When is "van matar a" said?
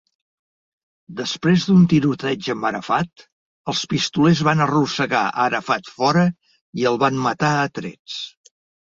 7.05-7.69